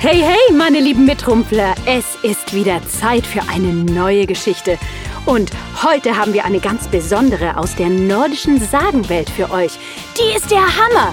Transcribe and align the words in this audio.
Hey, 0.00 0.20
hey, 0.20 0.54
meine 0.56 0.78
lieben 0.78 1.06
Mitrumpler, 1.06 1.74
es 1.84 2.14
ist 2.22 2.54
wieder 2.54 2.80
Zeit 2.86 3.26
für 3.26 3.42
eine 3.48 3.72
neue 3.72 4.26
Geschichte. 4.26 4.78
Und 5.26 5.50
heute 5.82 6.16
haben 6.16 6.32
wir 6.32 6.44
eine 6.44 6.60
ganz 6.60 6.86
besondere 6.86 7.56
aus 7.56 7.74
der 7.74 7.88
nordischen 7.88 8.60
Sagenwelt 8.60 9.28
für 9.28 9.50
euch. 9.50 9.72
Die 10.16 10.36
ist 10.36 10.52
der 10.52 10.60
Hammer. 10.60 11.12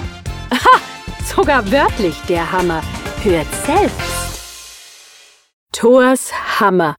Ha, 0.52 0.80
sogar 1.24 1.68
wörtlich 1.72 2.14
der 2.28 2.52
Hammer. 2.52 2.80
Hört 3.24 3.48
selbst. 3.66 4.70
Thors 5.72 6.30
Hammer. 6.60 6.94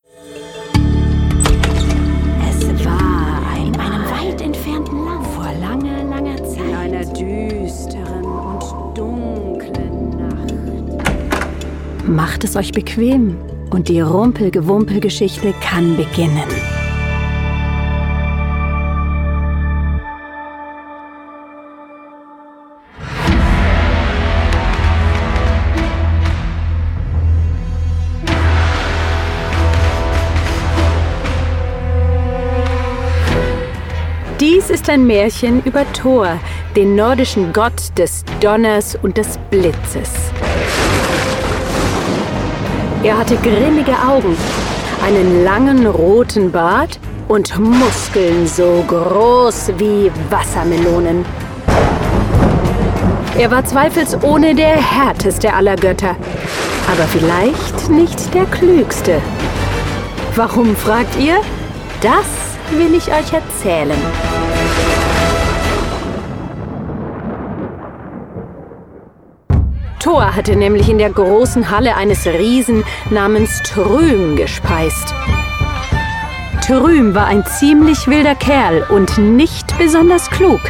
Macht 12.07 12.45
es 12.45 12.55
euch 12.55 12.71
bequem 12.71 13.35
und 13.69 13.89
die 13.89 13.99
Rumpelgewumpelgeschichte 13.99 15.53
kann 15.61 15.97
beginnen. 15.97 16.47
Dies 34.39 34.69
ist 34.69 34.89
ein 34.89 35.05
Märchen 35.05 35.61
über 35.65 35.83
Thor, 35.91 36.39
den 36.77 36.95
nordischen 36.95 37.51
Gott 37.51 37.97
des 37.97 38.23
Donners 38.39 38.97
und 39.01 39.17
des 39.17 39.37
Blitzes. 39.49 40.31
Er 43.03 43.17
hatte 43.17 43.37
grimmige 43.37 43.93
Augen, 43.93 44.35
einen 45.05 45.43
langen 45.43 45.85
roten 45.85 46.51
Bart 46.51 46.99
und 47.27 47.57
Muskeln 47.59 48.47
so 48.47 48.83
groß 48.87 49.73
wie 49.77 50.11
Wassermelonen. 50.29 51.23
Er 53.37 53.51
war 53.51 53.63
zweifelsohne 53.63 54.55
der 54.55 54.75
härteste 54.77 55.53
aller 55.53 55.75
Götter, 55.75 56.15
aber 56.91 57.03
vielleicht 57.03 57.89
nicht 57.89 58.33
der 58.33 58.45
klügste. 58.45 59.21
Warum 60.35 60.75
fragt 60.75 61.17
ihr? 61.19 61.35
Das 62.01 62.25
will 62.71 62.95
ich 62.95 63.07
euch 63.09 63.31
erzählen. 63.31 64.46
Thor 70.07 70.33
hatte 70.37 70.55
nämlich 70.55 70.87
in 70.87 70.99
der 70.99 71.09
großen 71.09 71.69
Halle 71.69 71.97
eines 71.97 72.25
Riesen 72.25 72.85
namens 73.09 73.61
Trüm 73.63 74.37
gespeist. 74.37 75.13
Trüm 76.65 77.13
war 77.13 77.25
ein 77.25 77.45
ziemlich 77.45 78.07
wilder 78.07 78.33
Kerl 78.33 78.85
und 78.87 79.17
nicht 79.17 79.77
besonders 79.77 80.29
klug. 80.29 80.61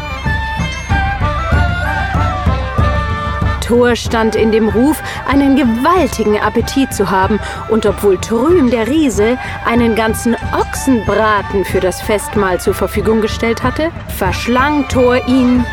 Thor 3.62 3.96
stand 3.96 4.36
in 4.36 4.52
dem 4.52 4.70
Ruf, 4.70 5.04
einen 5.28 5.56
gewaltigen 5.56 6.40
Appetit 6.40 6.92
zu 6.92 7.12
haben, 7.12 7.40
und 7.70 7.86
obwohl 7.86 8.18
Trüm 8.18 8.72
der 8.72 8.88
Riese 8.88 9.38
einen 9.68 9.94
ganzen 9.94 10.36
Ochsenbraten 10.60 11.64
für 11.64 11.80
das 11.80 12.02
Festmahl 12.02 12.60
zur 12.60 12.74
Verfügung 12.74 13.22
gestellt 13.22 13.62
hatte, 13.62 13.92
verschlang 14.18 14.88
Thor 14.88 15.28
ihn 15.28 15.64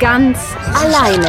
ganz 0.00 0.38
alleine. 0.72 1.28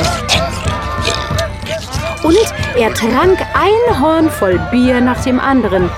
Und 2.23 2.37
er 2.77 2.93
trank 2.93 3.39
ein 3.53 3.99
Horn 3.99 4.29
voll 4.29 4.59
Bier 4.71 5.01
nach 5.01 5.23
dem 5.23 5.39
anderen, 5.39 5.89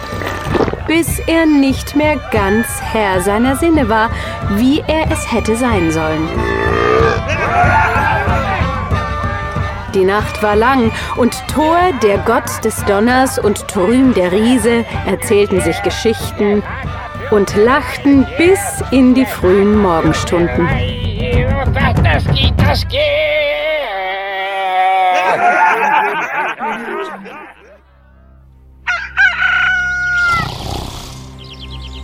bis 0.87 1.19
er 1.19 1.45
nicht 1.45 1.95
mehr 1.95 2.17
ganz 2.31 2.67
Herr 2.81 3.21
seiner 3.21 3.55
Sinne 3.55 3.89
war, 3.89 4.09
wie 4.55 4.83
er 4.87 5.11
es 5.11 5.31
hätte 5.31 5.55
sein 5.55 5.91
sollen. 5.91 6.29
Die 9.93 10.05
Nacht 10.05 10.41
war 10.41 10.55
lang 10.55 10.91
und 11.17 11.35
Thor, 11.53 11.77
der 12.01 12.17
Gott 12.19 12.63
des 12.63 12.83
Donners, 12.85 13.37
und 13.37 13.67
Trüm, 13.67 14.13
der 14.13 14.31
Riese, 14.31 14.85
erzählten 15.05 15.61
sich 15.61 15.79
Geschichten 15.83 16.63
und 17.29 17.55
lachten 17.55 18.25
bis 18.37 18.59
in 18.89 19.13
die 19.13 19.25
frühen 19.25 19.77
Morgenstunden. 19.77 20.67
Das 22.03 22.25
geht, 22.35 22.53
das 22.57 22.87
geht. 22.87 23.12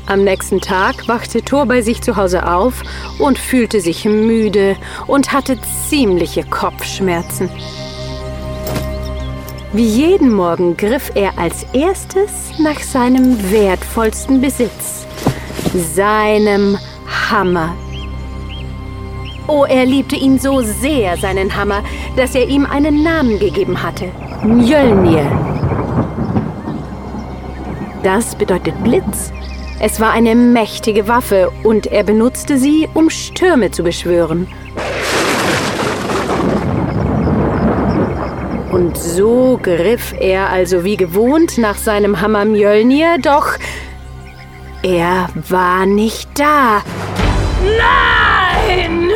Am 0.10 0.24
nächsten 0.24 0.60
Tag 0.60 1.08
wachte 1.08 1.44
Thor 1.44 1.68
bei 1.68 1.84
sich 1.84 2.02
zu 2.02 2.16
Hause 2.16 2.52
auf 2.52 2.82
und 3.20 3.38
fühlte 3.38 3.80
sich 3.80 4.06
müde 4.06 4.76
und 5.06 5.32
hatte 5.32 5.56
ziemliche 5.88 6.44
Kopfschmerzen. 6.44 7.48
Wie 9.72 9.86
jeden 9.86 10.34
Morgen 10.34 10.76
griff 10.76 11.12
er 11.14 11.38
als 11.38 11.64
erstes 11.74 12.32
nach 12.58 12.80
seinem 12.80 13.52
wertvollsten 13.52 14.42
Besitz, 14.42 15.06
seinem 15.94 16.80
Hammer. 17.30 17.76
Oh, 19.46 19.66
er 19.66 19.86
liebte 19.86 20.16
ihn 20.16 20.40
so 20.40 20.64
sehr, 20.64 21.18
seinen 21.18 21.56
Hammer, 21.56 21.84
dass 22.16 22.34
er 22.34 22.48
ihm 22.48 22.66
einen 22.66 23.04
Namen 23.04 23.38
gegeben 23.38 23.84
hatte. 23.84 24.12
Mjölnir. 24.44 25.30
Das 28.02 28.34
bedeutet 28.34 28.84
Blitz. 28.84 29.32
Es 29.82 30.00
war 30.02 30.12
eine 30.12 30.36
mächtige 30.36 31.08
Waffe 31.08 31.52
und 31.64 31.88
er 31.88 32.04
benutzte 32.04 32.58
sie, 32.58 32.90
um 32.94 33.10
Stürme 33.10 33.72
zu 33.72 33.82
beschwören. 33.82 34.48
Und 38.72 38.98
so 38.98 39.60
griff 39.62 40.14
er 40.20 40.50
also 40.50 40.84
wie 40.84 40.98
gewohnt 40.98 41.58
nach 41.58 41.78
seinem 41.78 42.20
Hammer 42.22 42.46
Mjölnir, 42.46 43.18
doch 43.22 43.58
er 44.84 45.30
war 45.48 45.86
nicht 45.86 46.30
da. 46.38 46.82
Nein! 47.64 49.10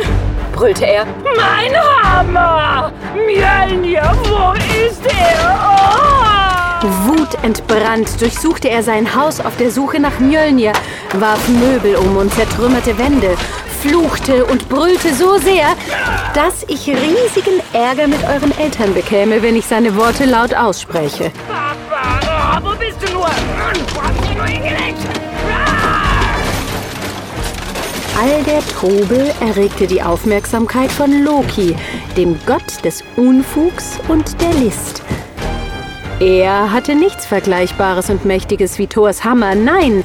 brüllte 0.52 0.86
er. 0.86 1.06
Mein 1.36 1.74
Hammer! 2.02 2.92
Mjölnir, 3.14 4.12
wo 4.24 4.52
ist 4.86 5.04
er? 5.06 5.58
Oh! 5.62 6.13
Wutentbrannt 7.24 8.20
durchsuchte 8.20 8.68
er 8.68 8.82
sein 8.82 9.14
Haus 9.14 9.40
auf 9.40 9.56
der 9.56 9.70
Suche 9.70 9.98
nach 9.98 10.18
Mjölnir, 10.18 10.74
warf 11.14 11.48
Möbel 11.48 11.96
um 11.96 12.18
und 12.18 12.30
zertrümmerte 12.34 12.98
Wände, 12.98 13.34
fluchte 13.80 14.44
und 14.44 14.68
brüllte 14.68 15.14
so 15.14 15.38
sehr, 15.38 15.68
dass 16.34 16.64
ich 16.68 16.86
riesigen 16.86 17.62
Ärger 17.72 18.08
mit 18.08 18.22
euren 18.24 18.56
Eltern 18.58 18.92
bekäme, 18.92 19.42
wenn 19.42 19.56
ich 19.56 19.64
seine 19.64 19.96
Worte 19.96 20.26
laut 20.26 20.54
ausspreche. 20.54 21.32
Papa, 21.48 22.60
oh, 22.62 22.70
wo 22.70 22.76
bist 22.76 22.98
du 23.00 23.14
nur? 23.14 23.24
Wo 23.24 24.02
hast 24.02 24.30
du 24.30 24.36
nur 24.36 24.46
hingelegt? 24.46 24.98
All 28.20 28.42
der 28.44 28.60
Trubel 28.68 29.32
erregte 29.40 29.86
die 29.86 30.02
Aufmerksamkeit 30.02 30.92
von 30.92 31.24
Loki, 31.24 31.74
dem 32.18 32.38
Gott 32.44 32.84
des 32.84 33.02
Unfugs 33.16 33.98
und 34.08 34.38
der 34.42 34.52
List. 34.52 35.02
Er 36.20 36.72
hatte 36.72 36.94
nichts 36.94 37.26
Vergleichbares 37.26 38.08
und 38.08 38.24
Mächtiges 38.24 38.78
wie 38.78 38.86
Thors 38.86 39.24
Hammer, 39.24 39.54
nein, 39.54 40.04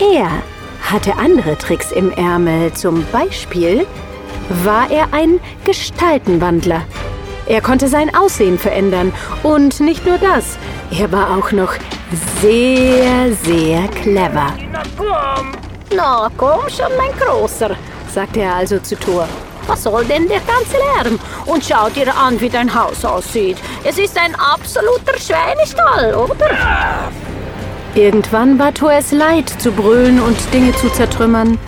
er 0.00 0.28
hatte 0.82 1.16
andere 1.16 1.56
Tricks 1.56 1.92
im 1.92 2.10
Ärmel. 2.10 2.72
Zum 2.72 3.04
Beispiel 3.12 3.86
war 4.64 4.90
er 4.90 5.08
ein 5.12 5.40
Gestaltenwandler. 5.64 6.82
Er 7.46 7.60
konnte 7.60 7.88
sein 7.88 8.14
Aussehen 8.14 8.58
verändern. 8.58 9.12
Und 9.42 9.80
nicht 9.80 10.06
nur 10.06 10.18
das, 10.18 10.58
er 10.90 11.12
war 11.12 11.36
auch 11.36 11.52
noch 11.52 11.74
sehr, 12.40 13.32
sehr 13.44 13.86
clever. 13.88 14.54
Na 14.72 14.82
komm! 14.96 15.52
Na, 15.94 16.30
komm 16.36 16.68
schon, 16.68 16.96
mein 16.96 17.12
Großer, 17.18 17.76
sagte 18.12 18.40
er 18.40 18.56
also 18.56 18.78
zu 18.78 18.96
Thor. 18.96 19.28
Was 19.66 19.82
soll 19.82 20.04
denn 20.04 20.28
der 20.28 20.40
ganze 20.40 20.76
Lärm? 20.76 21.18
Und 21.46 21.64
schau 21.64 21.88
dir 21.88 22.14
an, 22.14 22.40
wie 22.40 22.50
dein 22.50 22.74
Haus 22.74 23.04
aussieht. 23.04 23.56
Es 23.82 23.98
ist 23.98 24.18
ein 24.18 24.34
absoluter 24.34 25.18
Schweinestall, 25.18 26.14
oder? 26.14 27.10
Irgendwann 27.94 28.58
war 28.58 28.74
Thor 28.74 28.92
es 28.92 29.12
leid, 29.12 29.48
zu 29.48 29.70
brüllen 29.70 30.20
und 30.20 30.36
Dinge 30.52 30.74
zu 30.76 30.90
zertrümmern. 30.90 31.58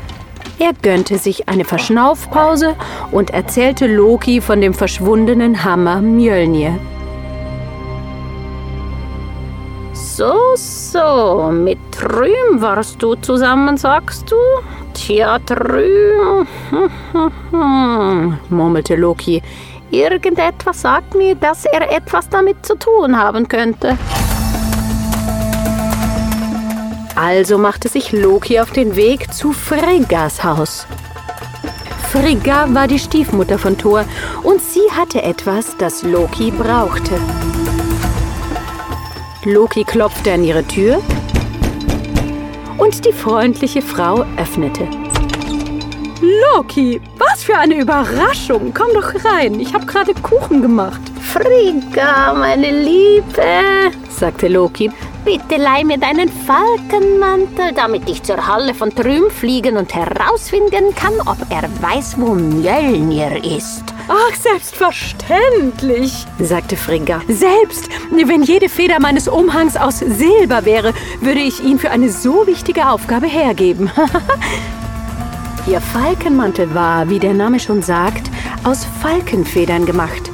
Er 0.59 0.73
gönnte 0.73 1.19
sich 1.19 1.49
eine 1.49 1.65
Verschnaufpause 1.65 2.75
und 3.13 3.31
erzählte 3.31 3.87
Loki 3.87 4.41
von 4.41 4.61
dem 4.61 4.75
verschwundenen 4.75 5.65
Hammer 5.65 6.01
Mjölnir. 6.01 6.79
So, 9.93 10.35
so, 10.55 11.51
mit 11.53 11.79
Trüm 11.93 12.61
warst 12.61 13.03
du 13.03 13.17
zusammen, 13.17 13.77
sagst 13.77 14.31
du? 14.31 14.37
Tja, 14.97 15.39
Trüm, 15.41 16.47
murmelte 18.49 18.97
Loki. 18.97 19.43
Irgendetwas 19.91 20.81
sagt 20.81 21.15
mir, 21.15 21.35
dass 21.35 21.67
er 21.67 21.93
etwas 21.95 22.31
damit 22.31 22.65
zu 22.65 22.77
tun 22.79 23.19
haben 23.19 23.47
könnte. 23.47 23.99
Also 27.15 27.59
machte 27.59 27.89
sich 27.89 28.13
Loki 28.13 28.59
auf 28.59 28.71
den 28.71 28.97
Weg 28.97 29.33
zu 29.35 29.53
Friggas 29.53 30.43
Haus. 30.43 30.87
Frigga 32.11 32.67
war 32.73 32.89
die 32.89 32.99
Stiefmutter 32.99 33.59
von 33.59 33.77
Thor 33.77 34.07
und 34.43 34.63
sie 34.63 34.91
hatte 34.97 35.23
etwas, 35.23 35.77
das 35.77 36.03
Loki 36.03 36.51
brauchte. 36.51 37.21
Loki 39.45 39.85
klopfte 39.85 40.33
an 40.33 40.43
ihre 40.43 40.65
Tür 40.65 41.03
und 42.79 43.05
die 43.05 43.13
freundliche 43.13 43.83
Frau 43.83 44.25
öffnete. 44.37 44.89
Loki, 46.55 47.01
was 47.19 47.45
für 47.45 47.57
eine 47.57 47.79
Überraschung! 47.79 48.73
Komm 48.75 48.89
doch 48.95 49.13
rein, 49.25 49.61
ich 49.61 49.75
habe 49.75 49.87
gerade 49.87 50.15
Kuchen 50.15 50.63
gemacht. 50.63 51.01
Frigga, 51.21 52.33
meine 52.35 52.71
Liebe, 52.71 53.93
sagte 54.09 54.49
Loki. 54.49 54.91
Bitte 55.27 55.57
leih 55.57 55.83
mir 55.83 55.99
deinen 55.99 56.29
Falkenmantel, 56.29 57.73
damit 57.75 58.09
ich 58.09 58.23
zur 58.23 58.47
Halle 58.47 58.75
von 58.75 58.95
Trüm 58.95 59.29
fliegen 59.29 59.77
und 59.77 59.93
herausfinden 59.93 60.95
kann, 60.95 61.15
ob 61.27 61.39
er 61.51 61.69
weiß, 61.83 62.15
wo 62.21 62.33
Mjölnir 62.33 63.45
ist. 63.45 63.83
Ach, 64.07 64.35
selbstverständlich, 64.37 66.25
sagte 66.39 66.77
Frigga. 66.77 67.23
Selbst 67.27 67.89
wenn 68.13 68.45
jede 68.45 68.69
Feder 68.69 69.01
meines 69.01 69.27
Umhangs 69.27 69.77
aus 69.77 69.99
Silber 69.99 70.65
wäre, 70.65 70.95
würde 71.21 71.41
ich 71.41 71.61
ihn 71.61 71.81
für 71.81 71.91
eine 71.91 72.09
so 72.09 72.47
wichtige 72.47 72.89
Aufgabe 72.89 73.27
hergeben. 73.27 73.91
Ihr 75.67 75.81
Falkenmantel 75.81 76.73
war, 76.73 77.11
wie 77.11 77.19
der 77.19 77.35
Name 77.35 77.59
schon 77.59 77.83
sagt, 77.83 78.31
aus 78.63 78.87
Falkenfedern 79.03 79.87
gemacht. 79.87 80.31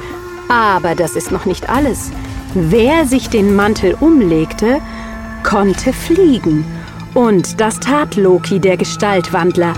Aber 0.49 0.93
das 0.93 1.15
ist 1.15 1.31
noch 1.31 1.45
nicht 1.45 1.67
alles. 1.67 2.11
Wer 2.55 3.07
sich 3.07 3.29
den 3.29 3.55
Mantel 3.55 3.95
umlegte, 3.99 4.79
konnte 5.43 5.91
fliegen. 5.91 6.63
Und 7.15 7.59
das 7.59 7.79
tat 7.79 8.15
Loki, 8.15 8.59
der 8.59 8.77
Gestaltwandler. 8.77 9.73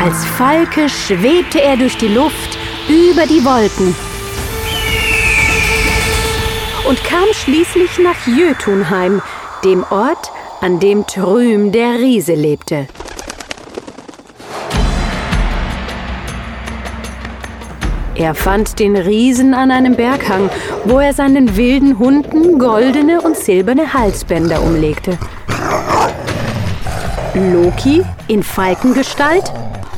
Als 0.00 0.24
Falke 0.24 0.88
schwebte 0.88 1.60
er 1.60 1.76
durch 1.76 1.96
die 1.96 2.08
Luft 2.08 2.58
über 2.88 3.26
die 3.26 3.44
Wolken 3.44 3.94
und 6.88 7.04
kam 7.04 7.26
schließlich 7.32 7.98
nach 7.98 8.26
Jötunheim, 8.26 9.22
dem 9.64 9.84
Ort, 9.90 10.32
an 10.60 10.80
dem 10.80 11.06
Trüm 11.06 11.70
der 11.70 11.98
Riese 11.98 12.34
lebte. 12.34 12.88
Er 18.20 18.34
fand 18.34 18.78
den 18.78 18.96
Riesen 18.96 19.54
an 19.54 19.70
einem 19.70 19.96
Berghang, 19.96 20.50
wo 20.84 20.98
er 20.98 21.14
seinen 21.14 21.56
wilden 21.56 21.98
Hunden 21.98 22.58
goldene 22.58 23.22
und 23.22 23.34
silberne 23.34 23.94
Halsbänder 23.94 24.62
umlegte. 24.62 25.16
Loki 27.32 28.02
in 28.28 28.42
Falkengestalt 28.42 29.44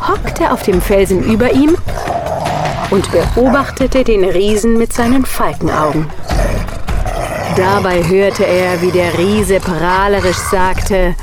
hockte 0.06 0.52
auf 0.52 0.62
dem 0.62 0.80
Felsen 0.80 1.24
über 1.24 1.50
ihm 1.50 1.76
und 2.90 3.10
beobachtete 3.10 4.04
den 4.04 4.22
Riesen 4.22 4.78
mit 4.78 4.92
seinen 4.92 5.26
Falkenaugen. 5.26 6.06
Dabei 7.56 8.04
hörte 8.04 8.46
er, 8.46 8.80
wie 8.82 8.92
der 8.92 9.18
Riese 9.18 9.58
prahlerisch 9.58 10.36
sagte, 10.36 11.16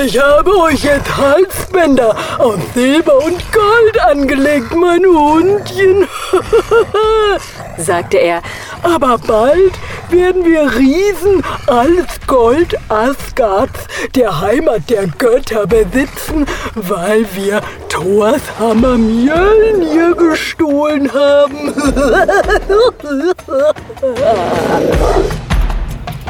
ich 0.00 0.18
habe 0.20 0.56
euch 0.58 0.84
jetzt 0.84 1.16
Halsbänder 1.16 2.16
aus 2.38 2.58
Silber 2.74 3.16
und 3.24 3.40
Gold 3.52 4.00
angelegt, 4.00 4.74
mein 4.74 5.04
Hundchen, 5.04 6.06
sagte 7.78 8.18
er. 8.18 8.42
Aber 8.82 9.18
bald 9.18 9.72
werden 10.10 10.44
wir 10.44 10.74
Riesen 10.76 11.42
alles 11.66 12.06
Gold 12.26 12.76
Asgards, 12.88 13.86
der 14.14 14.40
Heimat 14.40 14.90
der 14.90 15.06
Götter, 15.06 15.66
besitzen, 15.66 16.46
weil 16.74 17.24
wir 17.34 17.60
Thors 17.88 18.42
Hammer 18.58 18.98
Mjölnir 18.98 20.14
gestohlen 20.14 21.12
haben. 21.12 21.74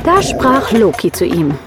da 0.04 0.22
sprach 0.22 0.70
Loki 0.72 1.10
zu 1.10 1.24
ihm. 1.24 1.58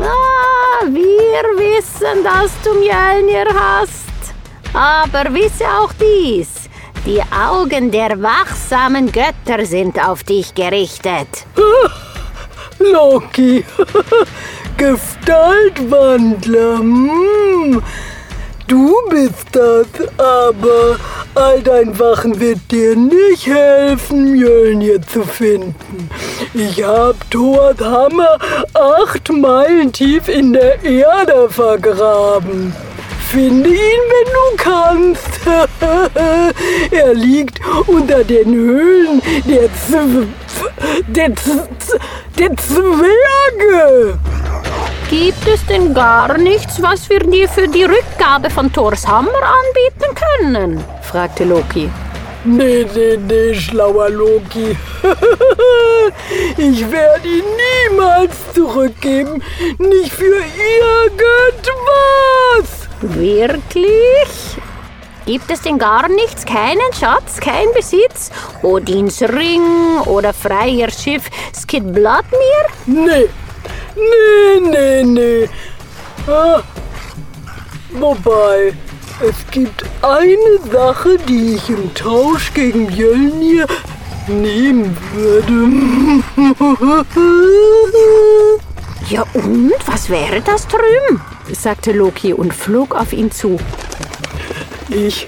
Ah, 0.00 0.41
wir 0.90 1.44
wissen, 1.58 2.24
dass 2.24 2.50
du 2.64 2.74
Mjölnir 2.74 3.46
hast. 3.54 4.34
Aber 4.74 5.32
wisse 5.32 5.64
auch 5.64 5.92
dies. 5.94 6.68
Die 7.06 7.22
Augen 7.32 7.90
der 7.90 8.22
wachsamen 8.22 9.10
Götter 9.10 9.66
sind 9.66 9.98
auf 10.04 10.22
dich 10.24 10.54
gerichtet. 10.54 11.46
Loki, 12.78 13.64
Gestaltwandler, 14.76 16.78
hm. 16.78 17.82
Du 18.68 18.94
bist 19.10 19.48
das, 19.52 19.86
aber 20.18 20.96
all 21.34 21.60
dein 21.62 21.98
Wachen 21.98 22.38
wird 22.40 22.58
dir 22.70 22.96
nicht 22.96 23.46
helfen, 23.46 24.32
Mjölnir 24.32 25.02
zu 25.02 25.22
finden. 25.24 26.10
Ich 26.54 26.82
hab 26.82 27.30
Thors 27.30 27.78
Hammer 27.80 28.38
acht 28.74 29.30
Meilen 29.30 29.92
tief 29.92 30.28
in 30.28 30.52
der 30.52 30.82
Erde 30.82 31.48
vergraben. 31.50 32.74
Finde 33.30 33.70
ihn, 33.70 33.76
wenn 33.76 34.32
du 34.32 34.56
kannst. 34.56 35.40
er 36.90 37.14
liegt 37.14 37.60
unter 37.86 38.22
den 38.22 38.54
Höhlen 38.54 39.22
der, 39.48 39.68
Z 39.74 40.28
der, 41.08 41.34
Z 41.36 42.00
der 42.38 42.56
Zwerge. 42.56 44.18
Gibt 45.12 45.46
es 45.46 45.64
denn 45.66 45.92
gar 45.92 46.38
nichts, 46.38 46.80
was 46.80 47.10
wir 47.10 47.20
dir 47.20 47.46
für 47.46 47.68
die 47.68 47.84
Rückgabe 47.84 48.48
von 48.48 48.72
Thors 48.72 49.06
Hammer 49.06 49.28
anbieten 49.28 50.14
können? 50.38 50.82
fragte 51.02 51.44
Loki. 51.44 51.90
Nee, 52.46 52.86
nee, 52.94 53.18
nee, 53.18 53.54
schlauer 53.54 54.08
Loki. 54.08 54.74
ich 56.56 56.90
werde 56.90 57.28
ihn 57.28 57.44
niemals 57.90 58.34
zurückgeben. 58.54 59.42
Nicht 59.76 60.14
für 60.14 60.24
irgendwas. 61.04 61.68
Wirklich? 63.02 64.56
Gibt 65.26 65.50
es 65.50 65.60
denn 65.60 65.78
gar 65.78 66.08
nichts? 66.08 66.46
Keinen 66.46 66.90
Schatz, 66.98 67.38
kein 67.38 67.70
Besitz? 67.74 68.30
Odins 68.62 69.20
Ring 69.20 70.00
oder 70.06 70.32
Freier 70.32 70.90
Schiff 70.90 71.28
Skid 71.54 71.92
Bladmir? 71.92 72.64
Nee, 72.86 73.28
Nee, 73.94 74.60
nee, 74.70 75.02
nee. 75.02 75.48
Ah, 76.26 76.62
wobei, 77.92 78.72
es 79.20 79.50
gibt 79.50 79.84
eine 80.02 80.58
Sache, 80.72 81.18
die 81.28 81.54
ich 81.56 81.68
im 81.68 81.92
Tausch 81.94 82.52
gegen 82.54 82.86
Mjölnir 82.86 83.66
nehmen 84.28 84.96
würde. 85.14 85.68
Ja 89.10 89.26
und? 89.34 89.72
Was 89.86 90.08
wäre 90.08 90.40
das 90.40 90.66
drüben? 90.68 91.20
sagte 91.52 91.92
Loki 91.92 92.32
und 92.32 92.54
flog 92.54 92.94
auf 92.94 93.12
ihn 93.12 93.30
zu. 93.30 93.58
Ich, 94.88 95.26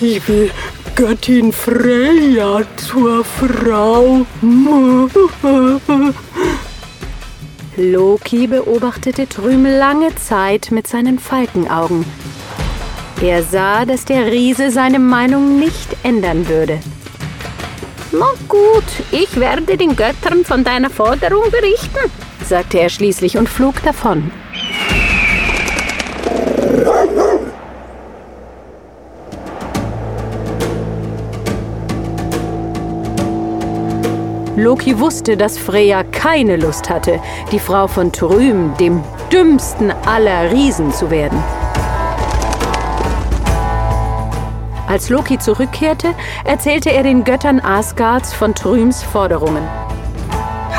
ich 0.00 0.28
will 0.28 0.50
Göttin 0.94 1.52
Freya 1.52 2.62
zur 2.76 3.24
Frau. 3.24 4.26
Loki 7.76 8.46
beobachtete 8.46 9.26
Trüm 9.26 9.64
lange 9.64 10.14
Zeit 10.16 10.70
mit 10.70 10.86
seinen 10.86 11.18
Falkenaugen. 11.18 12.04
Er 13.22 13.42
sah, 13.42 13.86
dass 13.86 14.04
der 14.04 14.26
Riese 14.26 14.70
seine 14.70 14.98
Meinung 14.98 15.58
nicht 15.58 15.96
ändern 16.02 16.48
würde. 16.48 16.80
Na 18.12 18.26
gut, 18.46 18.84
ich 19.10 19.40
werde 19.40 19.78
den 19.78 19.96
Göttern 19.96 20.44
von 20.44 20.64
deiner 20.64 20.90
Forderung 20.90 21.50
berichten, 21.50 22.10
sagte 22.44 22.78
er 22.78 22.90
schließlich 22.90 23.38
und 23.38 23.48
flog 23.48 23.82
davon. 23.82 24.30
Loki 34.62 35.00
wusste, 35.00 35.36
dass 35.36 35.58
Freya 35.58 36.04
keine 36.04 36.56
Lust 36.56 36.88
hatte, 36.88 37.20
die 37.50 37.58
Frau 37.58 37.88
von 37.88 38.12
Trüm, 38.12 38.76
dem 38.78 39.02
dümmsten 39.32 39.92
aller 40.06 40.52
Riesen, 40.52 40.92
zu 40.92 41.10
werden. 41.10 41.42
Als 44.86 45.08
Loki 45.08 45.36
zurückkehrte, 45.38 46.14
erzählte 46.44 46.92
er 46.92 47.02
den 47.02 47.24
Göttern 47.24 47.58
Asgards 47.58 48.32
von 48.32 48.54
Trüms 48.54 49.02
Forderungen. 49.02 49.66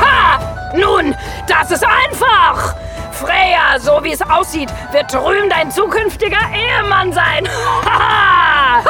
Ha! 0.00 0.40
Nun, 0.74 1.14
das 1.46 1.70
ist 1.70 1.84
einfach! 1.84 2.74
Freya, 3.12 3.78
so 3.78 4.02
wie 4.02 4.12
es 4.12 4.22
aussieht, 4.22 4.70
wird 4.92 5.10
Trüm 5.10 5.50
dein 5.50 5.70
zukünftiger 5.70 6.40
Ehemann 6.54 7.12
sein. 7.12 7.46
ha! 7.84 8.82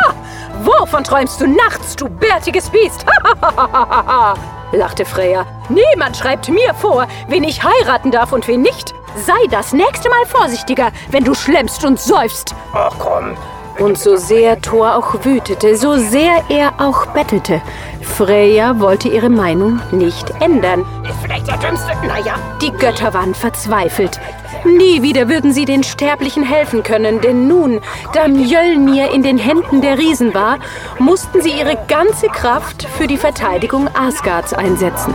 Wovon 0.63 1.03
träumst 1.03 1.41
du 1.41 1.49
nachts, 1.49 1.97
du 1.97 2.09
bärtiges 2.09 2.71
Biest? 2.71 3.05
lachte 4.73 5.05
Freya. 5.05 5.47
Niemand 5.69 6.17
schreibt 6.17 6.49
mir 6.49 6.75
vor, 6.75 7.07
wen 7.29 7.45
ich 7.45 7.63
heiraten 7.63 8.11
darf 8.11 8.33
und 8.33 8.47
wen 8.49 8.63
nicht. 8.63 8.95
Sei 9.17 9.47
das 9.51 9.73
nächste 9.73 10.09
Mal 10.09 10.27
vorsichtiger, 10.27 10.91
wenn 11.11 11.25
du 11.25 11.35
schlemmst 11.35 11.85
und 11.85 12.01
seufst. 12.01 12.55
Ach 12.73 12.93
komm. 12.99 13.37
Und 13.79 13.99
so 13.99 14.17
sehr 14.17 14.61
Thor 14.61 14.95
auch 14.97 15.25
wütete, 15.25 15.77
so 15.77 15.97
sehr 15.97 16.45
er 16.49 16.75
auch 16.79 17.07
bettelte, 17.07 17.61
Freya 18.05 18.79
wollte 18.79 19.09
ihre 19.09 19.31
Meinung 19.31 19.81
nicht 19.91 20.31
ändern. 20.41 20.85
Vielleicht 21.25 21.49
der 21.49 21.57
dümmste. 21.57 21.93
Naja. 22.07 22.35
Die 22.61 22.71
Götter 22.71 23.15
waren 23.15 23.35
verzweifelt. 23.35 24.21
Nie 24.67 25.01
wieder 25.01 25.31
würden 25.31 25.55
sie 25.55 25.65
den 25.65 25.83
Sterblichen 25.83 26.43
helfen 26.43 26.83
können, 26.83 27.23
denn 27.23 27.49
nun, 27.49 27.81
da 28.13 28.29
Mjölnir 28.29 29.11
in 29.11 29.23
den 29.23 29.39
Händen 29.39 29.81
der 29.81 29.97
Riesen 29.97 30.35
war, 30.35 30.59
mussten 30.99 31.41
sie 31.41 31.53
ihre 31.53 31.79
ganze 31.89 32.27
Kraft 32.27 32.87
für 32.99 33.07
die 33.07 33.17
Verteidigung 33.17 33.89
Asgards 33.95 34.53
einsetzen. 34.53 35.15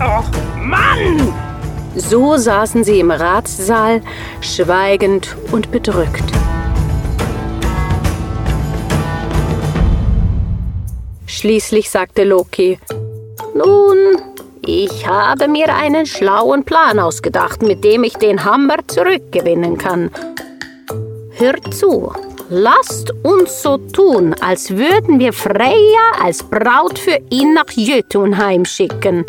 Ach, 0.00 0.24
Mann! 0.60 1.32
So 1.94 2.36
saßen 2.36 2.82
sie 2.82 2.98
im 2.98 3.12
Ratssaal, 3.12 4.02
schweigend 4.40 5.36
und 5.52 5.70
bedrückt. 5.70 6.24
Schließlich 11.26 11.88
sagte 11.88 12.24
Loki, 12.24 12.80
Nun, 13.54 14.20
ich 14.66 15.06
habe 15.06 15.46
mir 15.46 15.72
einen 15.72 16.06
schlauen 16.06 16.64
Plan 16.64 16.98
ausgedacht, 16.98 17.62
mit 17.62 17.84
dem 17.84 18.02
ich 18.02 18.14
den 18.14 18.44
Hammer 18.44 18.78
zurückgewinnen 18.88 19.78
kann. 19.78 20.10
Hört 21.36 21.72
zu, 21.72 22.12
lasst 22.50 23.12
uns 23.22 23.62
so 23.62 23.78
tun, 23.78 24.34
als 24.40 24.70
würden 24.70 25.20
wir 25.20 25.32
Freya 25.32 26.12
als 26.20 26.42
Braut 26.42 26.98
für 26.98 27.20
ihn 27.30 27.54
nach 27.54 27.70
Jötunheim 27.70 28.64
schicken. 28.64 29.24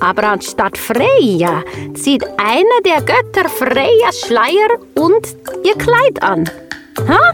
Aber 0.00 0.24
anstatt 0.24 0.76
Freya 0.76 1.62
zieht 1.94 2.24
einer 2.38 2.80
der 2.84 3.00
Götter 3.02 3.48
Freyas 3.48 4.20
Schleier 4.26 4.70
und 4.96 5.36
ihr 5.62 5.74
Kleid 5.74 6.20
an. 6.20 6.50
Ha? 7.08 7.32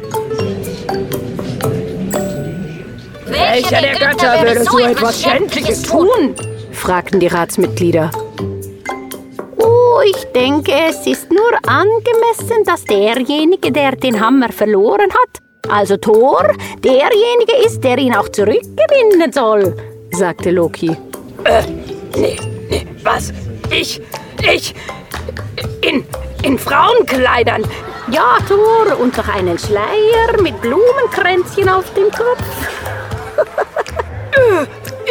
Welcher 3.50 3.81
der 3.81 3.95
Götter 3.95 4.43
würde 4.43 4.64
so 4.64 4.78
etwas 4.78 5.23
Schändliches 5.23 5.83
tun? 5.83 6.35
fragten 6.73 7.19
die 7.19 7.28
Ratsmitglieder. 7.28 8.11
Oh, 9.57 10.00
ich 10.07 10.25
denke, 10.35 10.73
es 10.88 11.07
ist 11.07 11.31
nur 11.31 11.52
angemessen, 11.67 12.64
dass 12.67 12.85
derjenige, 12.85 13.73
der 13.73 13.97
den 13.97 14.21
Hammer 14.21 14.52
verloren 14.52 15.11
hat, 15.11 15.71
also 15.71 15.97
Thor, 15.97 16.47
derjenige 16.85 17.64
ist, 17.64 17.83
der 17.83 17.97
ihn 17.99 18.14
auch 18.14 18.28
zurückgewinnen 18.28 19.33
soll, 19.33 19.75
sagte 20.12 20.50
Loki. 20.50 20.95
Äh, 21.45 21.62
nee, 22.17 22.37
nee, 22.69 22.87
was? 23.02 23.33
Ich, 23.71 24.00
ich, 24.43 24.75
in, 25.81 26.05
in 26.43 26.59
Frauenkleidern? 26.59 27.64
Ja, 28.11 28.38
Thor, 28.47 28.99
und 29.00 29.17
noch 29.17 29.28
einen 29.28 29.59
Schleier 29.59 30.40
mit 30.43 30.61
Blumenkränzchen 30.61 31.69
auf 31.69 31.93
dem 31.95 32.11
Kopf. 32.11 32.77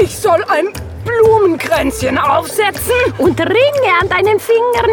Ich 0.02 0.18
soll 0.18 0.44
ein 0.48 0.68
Blumenkränzchen 1.06 2.18
aufsetzen? 2.18 2.94
Und 3.18 3.40
Ringe 3.40 3.94
an 4.02 4.10
deinen 4.10 4.40
Fingern. 4.40 4.92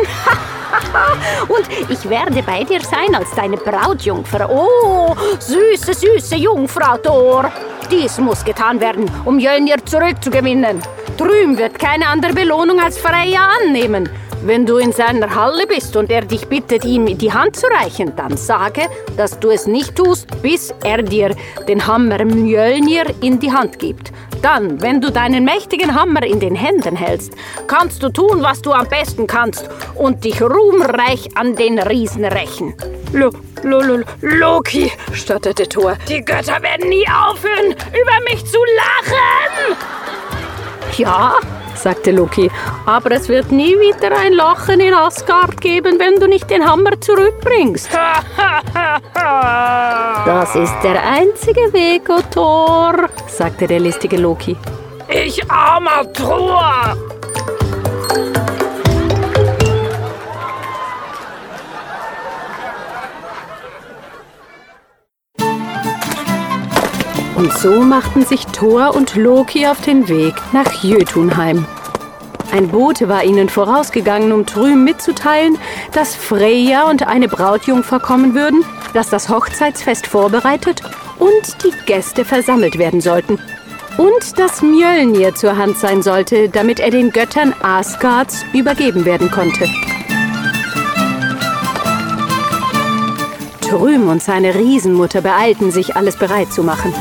und 1.49 1.69
ich 1.89 2.09
werde 2.09 2.43
bei 2.43 2.65
dir 2.65 2.81
sein 2.81 3.15
als 3.15 3.31
deine 3.33 3.57
Brautjungfer. 3.57 4.49
Oh, 4.49 5.15
süße, 5.39 5.95
süße 5.95 6.37
Jungfrau 6.37 6.97
Thor. 6.99 7.53
Dies 7.91 8.19
muss 8.19 8.45
getan 8.45 8.81
werden, 8.81 9.11
um 9.25 9.39
Jönir 9.39 9.85
zurückzugewinnen. 9.85 10.81
Drüm 11.17 11.59
wird 11.59 11.79
keine 11.79 12.09
andere 12.09 12.33
Belohnung 12.33 12.81
als 12.81 12.99
Freya 12.99 13.49
annehmen. 13.61 14.09
Wenn 14.47 14.67
du 14.67 14.77
in 14.77 14.93
seiner 14.93 15.35
Halle 15.35 15.67
bist 15.67 15.97
und 15.97 16.11
er 16.11 16.21
dich 16.21 16.47
bittet, 16.49 16.85
ihm 16.85 17.17
die 17.17 17.33
Hand 17.33 17.57
zu 17.57 17.67
reichen, 17.67 18.15
dann 18.15 18.37
sage, 18.37 18.83
dass 19.17 19.41
du 19.41 19.49
es 19.49 19.67
nicht 19.67 19.97
tust, 19.97 20.27
bis 20.43 20.75
er 20.85 21.03
dir 21.03 21.35
den 21.67 21.87
Hammer 21.87 22.23
Mjölnir 22.27 23.07
in 23.23 23.41
die 23.41 23.51
Hand 23.51 23.79
gibt. 23.79 24.13
Dann, 24.43 24.83
wenn 24.83 25.01
du 25.01 25.11
deinen 25.11 25.47
mächtigen 25.47 25.95
Hammer 25.95 26.23
in 26.25 26.41
den 26.41 26.55
Händen 26.55 26.95
hältst, 26.95 27.33
kannst 27.69 28.03
du 28.03 28.11
tun, 28.11 28.43
was 28.43 28.61
du 28.61 28.73
am 28.73 28.87
besten 28.87 29.27
kannst 29.27 29.71
und 29.95 30.23
dich 30.25 30.43
ruhmreich 30.43 31.35
an 31.37 31.57
den 31.57 31.79
Riesen 31.79 32.27
rächen. 32.27 32.75
Lo, 33.15 33.31
lo, 33.63 33.81
lo, 33.81 34.01
Loki, 34.21 34.93
stotterte 35.15 35.67
Thor. 35.67 35.97
Die 36.07 36.23
Götter 36.23 36.63
werden 36.63 36.91
nie 36.91 37.09
aufhören, 37.09 37.73
über 37.73 38.31
mich 38.31 38.45
zu 38.45 38.59
lachen! 38.77 39.79
Ja, 40.99 41.39
sagte 41.77 42.11
Loki. 42.11 42.51
Aber 42.87 43.13
es 43.13 43.29
wird 43.29 43.53
nie 43.53 43.79
wieder 43.79 44.17
ein 44.17 44.33
Lachen 44.33 44.81
in 44.81 44.95
Asgard 44.95 45.61
geben, 45.61 45.99
wenn 45.99 46.17
du 46.17 46.27
nicht 46.29 46.49
den 46.51 46.65
Hammer 46.69 47.01
zurückbringst. 47.01 47.89
das 50.25 50.55
ist 50.55 50.75
der 50.83 51.03
einzige 51.03 51.73
Weg, 51.73 52.09
O 52.09 52.21
Thor, 52.31 53.09
sagte 53.27 53.67
der 53.67 53.81
listige 53.81 54.17
Loki. 54.17 54.57
Ich 55.09 55.51
armer 55.51 56.13
Thor! 56.13 56.97
Und 67.37 67.53
so 67.59 67.81
machten 67.81 68.25
sich 68.25 68.47
Thor 68.47 68.95
und 68.95 69.17
Loki 69.17 69.67
auf 69.67 69.81
den 69.81 70.09
Weg 70.09 70.35
nach 70.53 70.85
Jötunheim. 70.85 71.67
Ein 72.53 72.69
Bote 72.69 73.09
war 73.09 73.25
ihnen 73.25 73.49
vorausgegangen, 73.49 74.31
um 74.31 74.47
drüben 74.47 74.85
mitzuteilen, 74.85 75.59
dass 75.93 76.15
Freya 76.15 76.89
und 76.89 77.05
eine 77.09 77.27
Brautjungfer 77.27 77.99
kommen 77.99 78.35
würden, 78.35 78.65
dass 78.93 79.11
das 79.11 79.29
Hochzeitsfest 79.29 80.07
vorbereitet 80.07 80.83
und 81.19 81.65
die 81.65 81.73
Gäste 81.87 82.25
versammelt 82.25 82.79
werden 82.79 83.01
sollten. 83.01 83.41
Und 83.97 84.39
dass 84.39 84.63
Mjölnir 84.63 85.35
zur 85.35 85.57
Hand 85.57 85.79
sein 85.79 86.03
sollte, 86.03 86.49
damit 86.49 86.79
er 86.79 86.91
den 86.91 87.11
Göttern 87.11 87.53
Asgards 87.63 88.45
übergeben 88.53 89.05
werden 89.05 89.31
konnte. 89.31 89.69
Trüm 93.75 94.09
und 94.09 94.23
seine 94.23 94.55
Riesenmutter 94.55 95.21
beeilten 95.21 95.73
sich, 95.73 95.97
alles 95.97 96.17
bereit 96.17 96.53
zu 96.53 96.63
machen. 96.63 96.95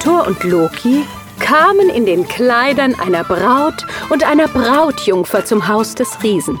Thor 0.00 0.28
und 0.28 0.44
Loki 0.44 1.04
kamen 1.40 1.90
in 1.90 2.06
den 2.06 2.28
Kleidern 2.28 2.94
einer 3.00 3.24
Braut 3.24 3.84
und 4.10 4.22
einer 4.22 4.46
Brautjungfer 4.46 5.44
zum 5.44 5.66
Haus 5.66 5.96
des 5.96 6.22
Riesen. 6.22 6.60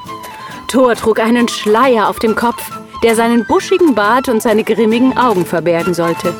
Thor 0.66 0.96
trug 0.96 1.20
einen 1.20 1.46
Schleier 1.46 2.08
auf 2.08 2.18
dem 2.18 2.34
Kopf, 2.34 2.68
der 3.04 3.14
seinen 3.14 3.46
buschigen 3.46 3.94
Bart 3.94 4.28
und 4.28 4.42
seine 4.42 4.64
grimmigen 4.64 5.16
Augen 5.16 5.46
verbergen 5.46 5.94
sollte. 5.94 6.34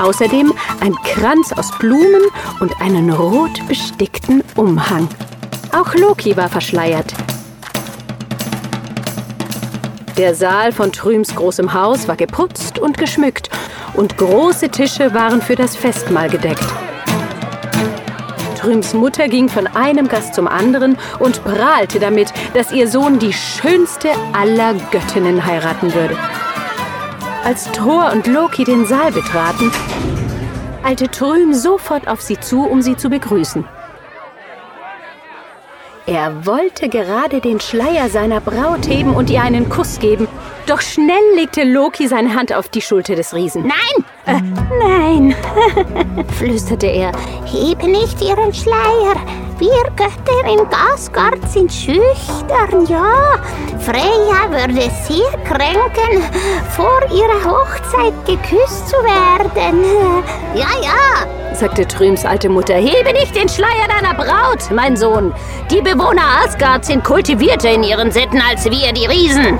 Außerdem 0.00 0.52
ein 0.80 0.96
Kranz 1.04 1.52
aus 1.52 1.70
Blumen 1.78 2.22
und 2.58 2.80
einen 2.80 3.12
rot 3.12 3.64
bestickten 3.68 4.42
Umhang. 4.56 5.08
Auch 5.72 5.94
Loki 5.94 6.36
war 6.36 6.48
verschleiert. 6.48 7.14
Der 10.16 10.34
Saal 10.34 10.72
von 10.72 10.90
Trüms 10.90 11.34
großem 11.34 11.72
Haus 11.72 12.08
war 12.08 12.16
geputzt 12.16 12.78
und 12.78 12.98
geschmückt 12.98 13.50
und 13.94 14.18
große 14.18 14.68
Tische 14.68 15.14
waren 15.14 15.40
für 15.40 15.54
das 15.54 15.76
Festmahl 15.76 16.28
gedeckt. 16.28 16.64
Trüms 18.58 18.92
Mutter 18.94 19.28
ging 19.28 19.48
von 19.48 19.66
einem 19.68 20.08
Gast 20.08 20.34
zum 20.34 20.48
anderen 20.48 20.98
und 21.20 21.42
prahlte 21.44 22.00
damit, 22.00 22.32
dass 22.52 22.72
ihr 22.72 22.88
Sohn 22.88 23.18
die 23.18 23.32
schönste 23.32 24.10
aller 24.32 24.74
Göttinnen 24.90 25.46
heiraten 25.46 25.94
würde. 25.94 26.16
Als 27.44 27.70
Thor 27.72 28.10
und 28.12 28.26
Loki 28.26 28.64
den 28.64 28.84
Saal 28.84 29.12
betraten, 29.12 29.70
eilte 30.82 31.08
Trüm 31.08 31.54
sofort 31.54 32.08
auf 32.08 32.20
sie 32.20 32.38
zu, 32.38 32.64
um 32.64 32.82
sie 32.82 32.96
zu 32.96 33.08
begrüßen. 33.08 33.64
Er 36.10 36.44
wollte 36.44 36.88
gerade 36.88 37.40
den 37.40 37.60
Schleier 37.60 38.08
seiner 38.08 38.40
Braut 38.40 38.88
heben 38.88 39.14
und 39.14 39.30
ihr 39.30 39.42
einen 39.42 39.68
Kuss 39.68 40.00
geben, 40.00 40.26
doch 40.66 40.80
schnell 40.80 41.22
legte 41.36 41.62
Loki 41.62 42.08
seine 42.08 42.34
Hand 42.34 42.52
auf 42.52 42.68
die 42.68 42.80
Schulter 42.80 43.14
des 43.14 43.32
Riesen. 43.32 43.68
Nein! 43.68 44.04
Äh, 44.26 44.40
nein, 44.84 45.36
flüsterte 46.36 46.88
er. 46.88 47.12
Hebe 47.44 47.88
nicht 47.88 48.20
Ihren 48.20 48.52
Schleier. 48.52 49.14
Wir 49.60 49.84
Götter 49.94 50.48
in 50.50 50.60
Asgard 50.72 51.46
sind 51.50 51.70
schüchtern, 51.70 52.86
ja. 52.88 53.36
Freya 53.78 54.50
würde 54.50 54.90
sehr 55.06 55.30
kränken, 55.44 56.24
vor 56.70 57.02
ihrer 57.12 57.44
Hochzeit 57.44 58.14
geküsst 58.24 58.88
zu 58.88 58.96
werden. 58.96 59.84
Ja, 60.54 60.66
ja, 60.82 61.54
sagte 61.54 61.86
Trüms 61.86 62.24
alte 62.24 62.48
Mutter. 62.48 62.74
Hebe 62.74 63.12
nicht 63.12 63.36
den 63.36 63.50
Schleier 63.50 63.86
deiner 63.86 64.14
Braut, 64.14 64.70
mein 64.74 64.96
Sohn. 64.96 65.34
Die 65.70 65.82
Bewohner 65.82 66.42
Asgards 66.42 66.88
sind 66.88 67.04
kultivierter 67.04 67.70
in 67.70 67.82
ihren 67.82 68.10
Sitten 68.10 68.40
als 68.40 68.64
wir, 68.64 68.92
die 68.94 69.06
Riesen. 69.06 69.58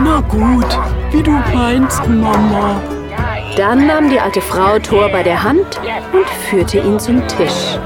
Na 0.00 0.20
gut, 0.28 0.78
wie 1.12 1.22
du 1.22 1.30
meinst, 1.30 2.04
Mama. 2.08 2.80
Dann 3.56 3.86
nahm 3.86 4.10
die 4.10 4.18
alte 4.18 4.40
Frau 4.40 4.80
Thor 4.80 5.08
bei 5.08 5.22
der 5.22 5.42
Hand 5.42 5.80
und 6.12 6.26
führte 6.50 6.78
ihn 6.78 6.98
zum 6.98 7.26
Tisch. 7.28 7.78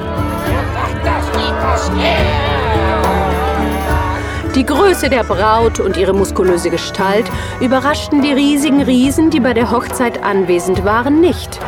Die 4.54 4.66
Größe 4.66 5.08
der 5.08 5.24
Braut 5.24 5.80
und 5.80 5.96
ihre 5.96 6.12
muskulöse 6.12 6.70
Gestalt 6.70 7.24
überraschten 7.60 8.20
die 8.20 8.32
riesigen 8.32 8.82
Riesen, 8.82 9.30
die 9.30 9.40
bei 9.40 9.54
der 9.54 9.70
Hochzeit 9.70 10.22
anwesend 10.22 10.84
waren, 10.84 11.20
nicht. 11.20 11.58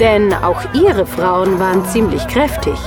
Denn 0.00 0.34
auch 0.34 0.60
ihre 0.74 1.06
Frauen 1.06 1.60
waren 1.60 1.86
ziemlich 1.86 2.26
kräftig. 2.26 2.78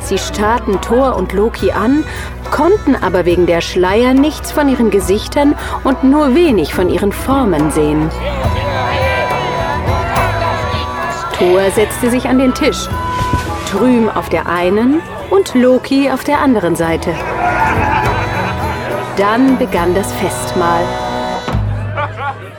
Sie 0.00 0.18
starrten 0.18 0.80
Thor 0.80 1.16
und 1.16 1.34
Loki 1.34 1.70
an, 1.70 2.02
konnten 2.50 2.96
aber 2.96 3.26
wegen 3.26 3.46
der 3.46 3.60
Schleier 3.60 4.14
nichts 4.14 4.50
von 4.50 4.68
ihren 4.68 4.90
Gesichtern 4.90 5.54
und 5.84 6.02
nur 6.02 6.34
wenig 6.34 6.74
von 6.74 6.88
ihren 6.88 7.12
Formen 7.12 7.70
sehen. 7.70 8.10
Thor 11.38 11.70
setzte 11.74 12.10
sich 12.10 12.26
an 12.26 12.38
den 12.38 12.54
Tisch. 12.54 12.88
Trüm 13.70 14.08
auf 14.08 14.30
der 14.30 14.48
einen 14.48 15.02
und 15.30 15.54
Loki 15.54 16.10
auf 16.10 16.24
der 16.24 16.40
anderen 16.40 16.76
Seite. 16.76 17.14
Dann 19.16 19.58
begann 19.58 19.94
das 19.94 20.12
Festmahl. 20.12 20.84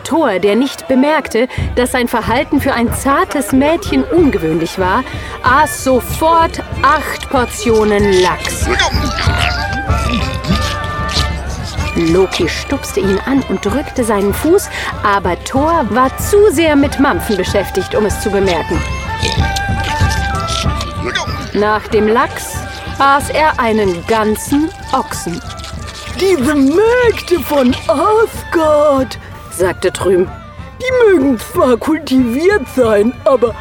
Thor, 0.04 0.40
der 0.40 0.56
nicht 0.56 0.88
bemerkte, 0.88 1.48
dass 1.76 1.92
sein 1.92 2.08
Verhalten 2.08 2.60
für 2.60 2.74
ein 2.74 2.92
zartes 2.94 3.52
Mädchen 3.52 4.04
ungewöhnlich 4.04 4.80
war, 4.80 5.04
aß 5.44 5.84
sofort 5.84 6.64
acht 6.82 7.30
Portionen 7.30 8.22
Lachs. 8.22 8.68
Loki 11.96 12.48
stupste 12.50 13.02
ihn 13.02 13.20
an 13.26 13.44
und 13.50 13.64
drückte 13.64 14.04
seinen 14.04 14.34
Fuß, 14.34 14.70
aber 15.04 15.42
Thor 15.44 15.86
war 15.90 16.16
zu 16.18 16.52
sehr 16.52 16.76
mit 16.76 17.00
Mampfen 17.00 17.38
beschäftigt, 17.38 17.94
um 17.94 18.06
es 18.06 18.20
zu 18.22 18.32
bemerken. 18.32 18.82
Nach 21.54 21.88
dem 21.88 22.08
Lachs 22.08 22.49
aß 23.00 23.29
er 23.29 23.60
einen 23.60 24.06
ganzen 24.08 24.70
Ochsen. 24.91 25.41
Diese 26.20 26.53
Mägde 26.53 27.39
von 27.46 27.75
Asgard, 27.88 29.18
sagte 29.51 29.91
Trüm. 29.91 30.29
Die 30.82 31.12
mögen 31.12 31.39
zwar 31.39 31.77
kultiviert 31.77 32.68
sein, 32.75 33.13
aber 33.25 33.56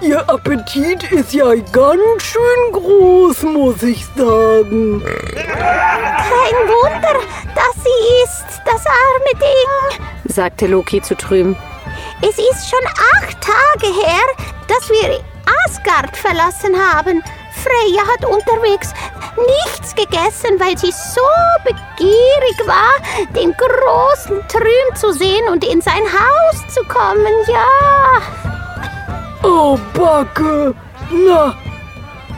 Ihr 0.00 0.26
Appetit 0.30 1.12
ist 1.12 1.34
ja 1.34 1.54
ganz 1.72 2.22
schön 2.22 2.72
groß, 2.72 3.42
muss 3.42 3.82
ich 3.82 4.06
sagen. 4.16 5.02
Kein 5.04 6.56
Wunder, 6.68 7.20
dass 7.54 7.74
sie 7.84 8.24
isst, 8.24 8.62
das 8.64 8.86
arme 8.86 9.34
Ding, 9.34 10.06
sagte 10.24 10.68
Loki 10.68 11.02
zu 11.02 11.14
Trüm. 11.14 11.54
Es 12.22 12.38
ist 12.38 12.70
schon 12.70 12.86
acht 13.16 13.36
Tage 13.42 13.92
her, 13.92 14.22
dass 14.68 14.88
wir 14.88 15.20
Asgard 15.66 16.16
verlassen 16.16 16.74
haben. 16.78 17.22
Freya 17.62 18.02
hat 18.06 18.24
unterwegs 18.24 18.92
nichts 19.36 19.94
gegessen, 19.94 20.58
weil 20.58 20.76
sie 20.76 20.90
so 20.92 21.22
begierig 21.64 22.66
war, 22.66 22.94
den 23.34 23.54
großen 23.54 24.46
Trüm 24.48 24.96
zu 24.96 25.12
sehen 25.12 25.48
und 25.50 25.64
in 25.64 25.80
sein 25.80 26.04
Haus 26.04 26.74
zu 26.74 26.82
kommen, 26.84 27.32
ja. 27.46 27.64
Oh, 29.42 29.78
Backe! 29.94 30.74
Na, 31.10 31.54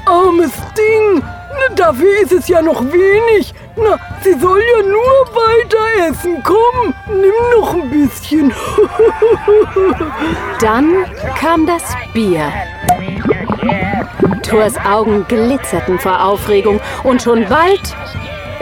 armes 0.07 0.53
Ding! 0.77 1.21
Na, 1.53 1.69
dafür 1.75 2.21
ist 2.23 2.33
es 2.33 2.49
ja 2.49 2.63
noch 2.63 2.83
wenig. 2.93 3.53
Na, 3.77 3.99
sie 4.23 4.35
soll 4.39 4.61
ja 4.61 4.83
nur 4.83 5.27
weiter 5.35 6.11
essen. 6.11 6.43
Komm, 6.43 6.95
nimm 7.09 7.35
noch 7.55 7.75
ein 7.75 7.91
bisschen. 7.91 8.51
Dann 10.61 11.07
kam 11.39 11.67
das 11.67 11.83
Bier. 12.13 12.53
Thors 14.41 14.75
Augen 14.79 15.27
glitzerten 15.29 15.99
vor 15.99 16.25
Aufregung 16.25 16.81
und 17.05 17.21
schon 17.23 17.47
bald 17.49 17.95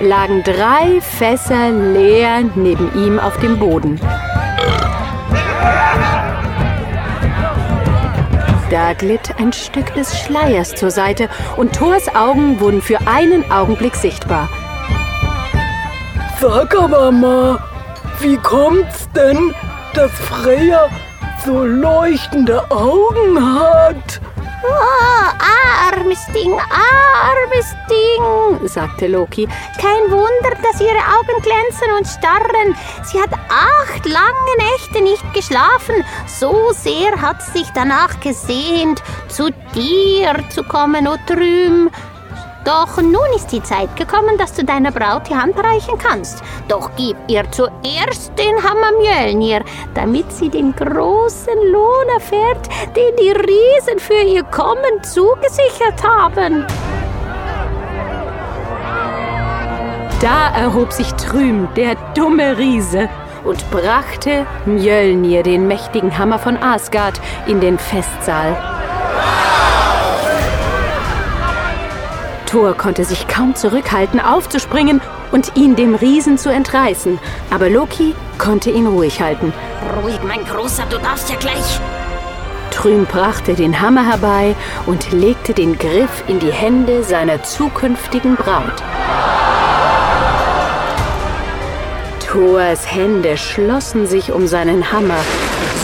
lagen 0.01 0.43
drei 0.43 1.01
Fässer 1.01 1.71
leer 1.71 2.43
neben 2.55 2.91
ihm 3.05 3.19
auf 3.19 3.37
dem 3.39 3.59
Boden. 3.59 4.01
Da 8.71 8.93
glitt 8.93 9.35
ein 9.39 9.53
Stück 9.53 9.95
des 9.95 10.19
Schleiers 10.19 10.75
zur 10.75 10.91
Seite 10.91 11.29
und 11.57 11.75
Thors 11.75 12.15
Augen 12.15 12.61
wurden 12.61 12.81
für 12.81 12.99
einen 13.07 13.51
Augenblick 13.51 13.97
sichtbar. 13.97 14.49
Sag 16.41 16.75
aber 16.81 17.11
mal, 17.11 17.59
wie 18.21 18.37
kommt's 18.37 19.09
denn, 19.15 19.55
dass 19.95 20.11
Freya 20.13 20.89
so 21.45 21.65
leuchtende 21.65 22.71
Augen 22.71 23.39
hat? 23.43 24.21
Oh, 24.63 25.91
armes 25.91 26.27
Ding, 26.35 26.53
armes 26.53 27.75
Ding, 27.89 28.69
sagte 28.69 29.07
Loki. 29.07 29.49
Kein 29.81 30.11
Wunder, 30.11 30.57
dass 30.63 30.81
ihre 30.81 30.99
Augen 30.99 31.43
glänzen 31.43 31.93
und 31.97 32.07
starren. 32.07 32.77
Sie 33.05 33.21
hat 33.21 33.33
acht 33.33 34.05
lange 34.07 34.57
Nächte 34.59 35.03
nicht 35.03 35.25
geschlafen. 35.33 36.05
So 36.27 36.73
sehr 36.73 37.21
hat 37.21 37.43
sie 37.43 37.61
sich 37.61 37.69
danach 37.75 38.21
gesehnt, 38.21 39.03
zu 39.29 39.51
dir 39.75 40.45
zu 40.51 40.63
kommen, 40.63 41.09
Otrüm. 41.09 41.91
Doch 42.65 43.01
nun 43.01 43.27
ist 43.35 43.51
die 43.53 43.63
Zeit 43.63 43.97
gekommen, 43.97 44.37
dass 44.37 44.53
du 44.53 44.65
deiner 44.65 44.93
Braut 44.93 45.29
die 45.29 45.35
Hand 45.35 45.57
reichen 45.59 45.97
kannst. 45.97 46.43
Doch 46.69 46.91
gib 46.97 47.17
ihr 47.27 47.51
zuerst 47.51 48.33
den 48.39 48.63
Hammer 48.63 48.93
Mjölnir, 49.01 49.65
damit 49.95 50.31
sie 50.31 50.51
den 50.51 50.75
großen 50.75 51.73
Lohn 51.73 52.09
erfährt, 52.13 52.69
den 52.95 53.17
die 53.17 53.31
Riesen 53.31 53.99
für 53.99 54.23
ihr 54.23 54.45
Kommen 54.45 55.03
zugesichert 55.03 56.03
haben. 56.05 56.67
Da 60.21 60.55
erhob 60.55 60.93
sich 60.93 61.11
Trüm, 61.15 61.67
der 61.77 61.95
dumme 62.15 62.59
Riese, 62.59 63.09
und 63.43 63.71
brachte 63.71 64.47
Mjölnir, 64.67 65.43
den 65.43 65.67
mächtigen 65.67 66.19
Hammer 66.19 66.39
von 66.39 66.59
Asgard, 66.59 67.19
in 67.47 67.59
den 67.61 67.79
Festsaal. 67.79 68.80
Thor 72.51 72.75
konnte 72.77 73.05
sich 73.05 73.29
kaum 73.29 73.55
zurückhalten, 73.55 74.19
aufzuspringen 74.19 75.01
und 75.31 75.57
ihn 75.57 75.77
dem 75.77 75.95
Riesen 75.95 76.37
zu 76.37 76.51
entreißen. 76.51 77.21
Aber 77.51 77.71
Loki 77.71 78.15
konnte 78.39 78.71
ihn 78.71 78.89
ruhig 78.89 79.21
halten. 79.21 79.53
Ruhig, 80.03 80.19
mein 80.27 80.45
Großer, 80.45 80.83
du 80.91 80.99
darfst 80.99 81.31
ja 81.31 81.37
gleich. 81.37 81.81
Trüm 82.73 83.07
brachte 83.07 83.55
den 83.55 83.81
Hammer 83.81 84.05
herbei 84.05 84.57
und 84.87 85.13
legte 85.13 85.55
den 85.55 85.79
Griff 85.79 86.25
in 86.27 86.41
die 86.41 86.53
Hände 86.53 87.05
seiner 87.05 87.41
zukünftigen 87.45 88.35
Braut. 88.35 88.83
Thors 92.27 92.93
Hände 92.93 93.37
schlossen 93.37 94.07
sich 94.07 94.33
um 94.33 94.49
seinen 94.49 94.93
Hammer. 94.93 95.19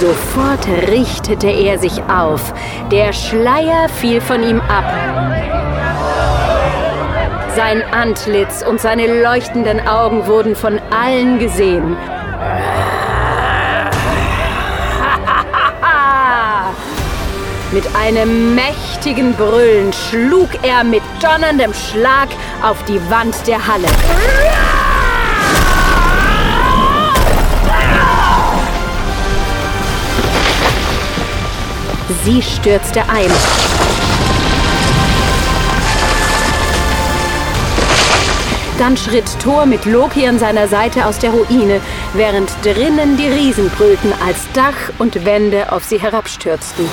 Sofort 0.00 0.66
richtete 0.88 1.48
er 1.48 1.78
sich 1.78 2.02
auf. 2.08 2.52
Der 2.90 3.12
Schleier 3.12 3.88
fiel 3.88 4.20
von 4.20 4.42
ihm 4.42 4.60
ab. 4.62 4.84
Sein 7.56 7.82
Antlitz 7.90 8.62
und 8.68 8.80
seine 8.82 9.22
leuchtenden 9.22 9.88
Augen 9.88 10.26
wurden 10.26 10.54
von 10.54 10.78
allen 10.90 11.38
gesehen. 11.38 11.96
Mit 17.72 17.84
einem 17.96 18.54
mächtigen 18.54 19.32
Brüllen 19.32 19.90
schlug 19.94 20.50
er 20.62 20.84
mit 20.84 21.02
donnerndem 21.22 21.72
Schlag 21.72 22.28
auf 22.62 22.84
die 22.84 23.00
Wand 23.08 23.34
der 23.46 23.66
Halle. 23.66 23.88
Sie 32.22 32.42
stürzte 32.42 33.00
ein. 33.08 33.30
Dann 38.78 38.96
schritt 38.96 39.24
Thor 39.42 39.64
mit 39.64 39.86
Loki 39.86 40.26
an 40.26 40.38
seiner 40.38 40.68
Seite 40.68 41.06
aus 41.06 41.18
der 41.18 41.30
Ruine, 41.30 41.80
während 42.12 42.50
drinnen 42.62 43.16
die 43.16 43.26
Riesen 43.26 43.70
brüllten, 43.70 44.12
als 44.24 44.46
Dach 44.52 44.74
und 44.98 45.24
Wände 45.24 45.72
auf 45.72 45.84
sie 45.84 45.98
herabstürzten. 45.98 46.86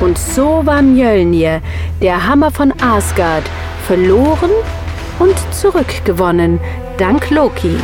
Und 0.00 0.16
so 0.16 0.62
war 0.64 0.80
Mjölnir, 0.80 1.60
der 2.00 2.26
Hammer 2.26 2.50
von 2.50 2.72
Asgard, 2.80 3.44
verloren 3.86 4.50
und 5.18 5.36
zurückgewonnen, 5.52 6.58
dank 6.96 7.28
Loki, 7.30 7.76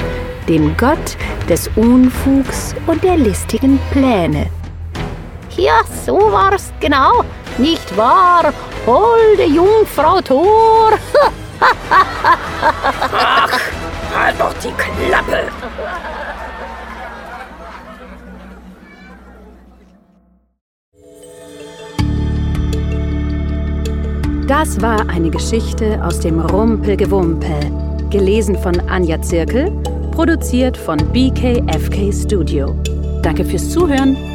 dem 0.49 0.77
Gott 0.77 1.17
des 1.49 1.69
Unfugs 1.77 2.75
und 2.87 3.03
der 3.03 3.17
listigen 3.17 3.79
Pläne. 3.91 4.47
Ja, 5.57 5.81
so 6.05 6.17
war's 6.33 6.73
genau, 6.81 7.25
nicht 7.59 7.97
wahr, 7.97 8.53
holde 8.87 9.45
Jungfrau 9.45 10.21
Thor? 10.21 10.93
Ach, 13.13 13.61
halt 14.17 14.41
doch 14.41 14.55
die 14.63 14.73
Klappe! 14.73 15.45
Das 24.47 24.79
war 24.83 25.09
eine 25.09 25.31
Geschichte 25.31 25.99
aus 26.05 26.21
dem 26.21 26.39
Rumpelgewumpel, 26.39 27.71
gelesen 28.11 28.59
von 28.59 28.79
Anja 28.91 29.21
Zirkel, 29.23 29.73
produziert 30.15 30.77
von 30.77 30.97
BKFK 31.13 32.13
Studio. 32.13 32.77
Danke 33.23 33.45
fürs 33.45 33.69
Zuhören. 33.71 34.34